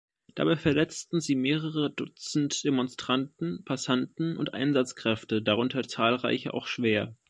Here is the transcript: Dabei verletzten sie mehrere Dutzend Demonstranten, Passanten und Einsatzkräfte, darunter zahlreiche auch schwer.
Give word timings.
Dabei 0.33 0.55
verletzten 0.55 1.21
sie 1.21 1.35
mehrere 1.35 1.91
Dutzend 1.93 2.63
Demonstranten, 2.63 3.63
Passanten 3.65 4.35
und 4.35 4.51
Einsatzkräfte, 4.55 5.43
darunter 5.43 5.83
zahlreiche 5.87 6.55
auch 6.55 6.65
schwer. 6.65 7.15